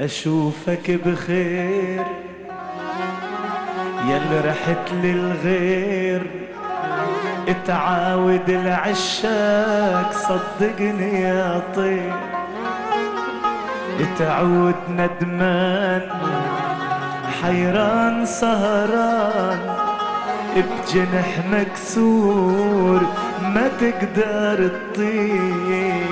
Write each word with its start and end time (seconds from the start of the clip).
أشوفك 0.00 0.90
بخير 1.06 2.04
يل 4.08 4.46
رحت 4.46 4.92
للغير. 4.92 6.22
اتعاود 7.48 8.50
العشاك 8.50 10.12
صدقني 10.12 11.20
يا 11.20 11.62
طير. 11.76 12.12
تعود 14.18 14.74
ندمان 14.90 16.02
حيران 17.42 18.26
سهران. 18.26 19.58
بجنح 20.56 21.38
مكسور 21.52 23.00
ما 23.42 23.70
تقدر 23.80 24.68
تطير. 24.68 26.06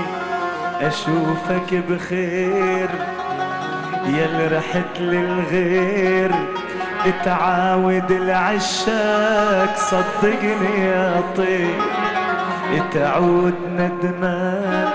أشوفك 0.80 1.84
بخير. 1.90 2.88
يل 4.08 4.52
رحت 4.52 5.00
للغير 5.00 6.30
تعاود 7.24 8.10
العشاك 8.10 9.76
صدقني 9.76 10.80
يا 10.80 11.22
طير. 11.36 11.74
تعود 12.92 13.54
ندمان 13.76 14.88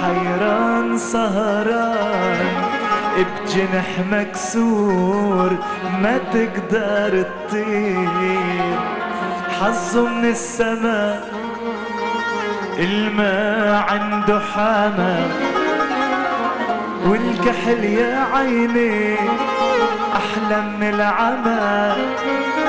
حيران 0.00 0.98
سهران. 0.98 2.46
بجنح 3.16 3.90
مكسور 4.12 5.50
ما 6.02 6.18
تقدر 6.32 7.24
تطير. 7.48 8.78
حظه 9.60 10.08
من 10.08 10.24
السماء 10.24 11.28
الماء 12.78 13.84
عنده 13.90 14.40
حمام 14.40 15.55
والكحل 17.08 17.84
يا 17.84 18.26
عيني 18.34 19.14
أحلى 20.16 20.62
من 20.80 20.94
العمى 20.94 21.92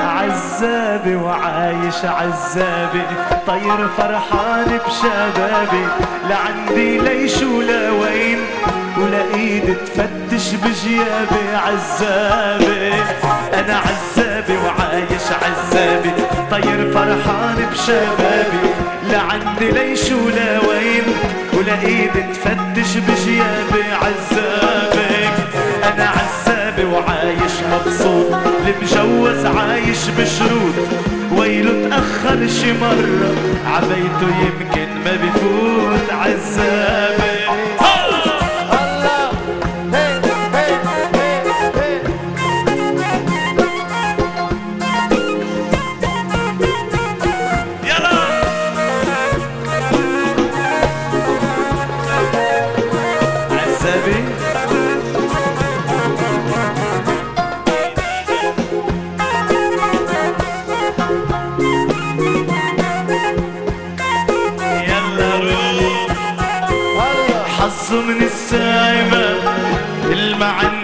عزابي 0.00 1.16
وعايش 1.16 2.04
عزابي 2.04 3.02
طير 3.46 3.88
فرحان 3.98 4.78
بشبابي. 4.86 5.86
لعندي 6.28 6.98
ليش 6.98 7.42
ولا 7.42 7.90
وين 7.90 8.38
ولا 8.98 9.34
إيد 9.34 9.76
تفتش 9.86 10.54
بجيابي. 10.54 11.46
عزابي 11.66 12.92
أنا 13.54 13.76
عزابي 13.86 14.56
وعايش 14.56 15.26
عزابي 15.42 16.10
طير 16.50 16.90
فرحان 16.94 17.68
بشبابي. 17.72 18.68
لعندي 19.10 19.70
ليش 19.70 20.12
ولا 20.12 20.58
وين. 20.68 20.77
ولا 21.58 21.80
ايد 21.82 22.10
تفتش 22.12 22.96
بجيابي 22.96 23.82
عزابي 23.92 25.28
أنا 25.84 26.08
عزابي 26.08 26.84
وعايش 26.84 27.52
مبسوط 27.72 28.32
المجوز 28.66 29.46
عايش 29.46 30.08
بشروط. 30.18 30.74
ويله 31.32 31.88
تأخر 31.88 32.48
شي 32.48 32.72
مرة 32.72 33.34
عبيته 33.66 34.28
يمكن 34.40 34.88
ما 35.04 35.16
بفوت 35.16 36.12
عزابي. 36.12 37.27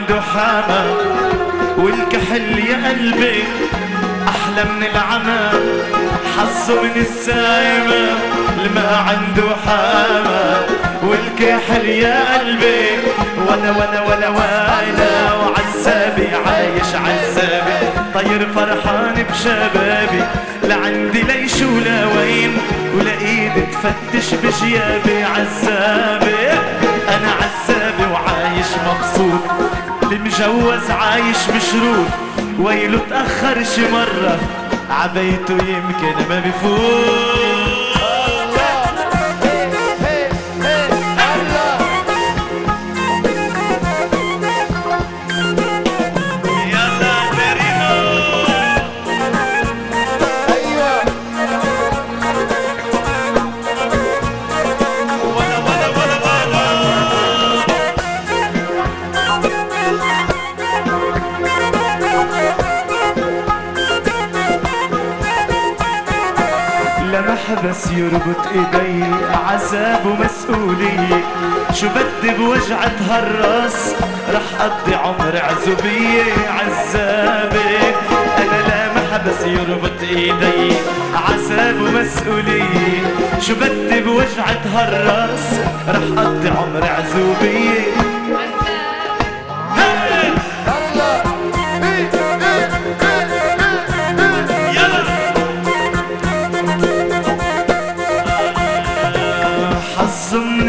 عنده 0.04 0.20
حامة 0.20 0.96
والكحل 1.78 2.58
يا 2.58 2.88
قلبي 2.88 3.44
أحلى 4.28 4.64
من 4.64 4.82
العمى 4.82 5.50
حظ 6.36 6.70
من 6.70 6.92
السايمة 6.96 8.16
الما 8.64 8.96
عنده 9.08 9.56
حامة. 9.66 10.66
والكحل 11.02 11.84
يا 11.88 12.38
قلبي 12.38 12.86
ولا 13.48 13.70
ولا 13.70 14.00
ولا 14.00 14.28
ولا 14.28 15.32
وعزابي 15.32 16.28
عايش 16.46 16.90
عزابي. 16.94 17.88
طير 18.14 18.48
فرحان 18.54 19.24
بشبابي 19.30 20.24
لعندي 20.64 21.22
ليش 21.22 21.62
ولا 21.62 22.06
وين 22.06 22.58
ولا 22.98 23.10
ايد 23.20 23.52
تفتش 23.72 24.34
بجيابي 24.34 25.24
عزابي. 25.24 26.50
أنا 27.08 27.30
عزابي 27.40 28.12
وعايش 28.12 28.66
مبسوط. 28.86 29.40
المجوز 30.14 30.90
عايش 30.90 31.36
بشروط 31.56 32.06
ويله 32.60 33.00
تأخر 33.10 33.64
شي 33.64 33.90
مرة 33.92 34.38
عبيته 34.90 35.54
يمكن 35.54 36.28
ما 36.28 36.40
بفوت 67.20 67.64
بس 67.64 67.90
يربط 67.92 68.46
إيدي 68.46 69.04
عذاب 69.46 70.06
ومسؤولية 70.06 71.24
شو 71.74 71.86
بدي 71.88 72.34
بوجعة 72.34 72.92
هالرأس؟ 73.10 73.94
رح 74.34 74.60
أقضي 74.60 74.94
عمر 74.94 75.40
عزوبية 75.42 76.24
عذابة 76.48 77.78
أنا 78.38 78.68
لا 78.68 78.92
محبس 78.96 79.44
يربط 79.46 80.00
إيدي 80.02 80.76
عذاب 81.14 81.76
ومسؤولية 81.80 83.02
شو 83.40 83.54
بدي 83.54 84.00
بوجعة 84.00 84.60
هالرأس؟ 84.74 85.60
رح 85.88 86.22
أقضي 86.24 86.48
عمر 86.48 86.82
عزوبية 86.98 88.13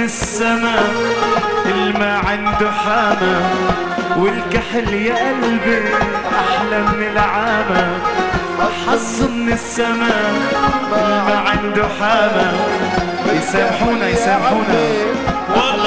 السماء 0.05 0.93
الما 1.65 2.17
عنده 2.17 2.71
حامة 2.71 3.35
والكحل 4.17 4.93
يا 4.93 5.15
قلبي 5.15 5.81
أحلى 6.41 6.79
من 6.79 7.03
العامة. 7.13 7.99
حظ 8.87 9.23
من 9.23 9.53
السماء 9.53 10.33
الما 10.93 11.37
عنده 11.49 11.87
حامة 11.99 12.53
يسامحونا 13.33 14.09
يسامحونا. 14.09 14.83
والله 15.55 15.84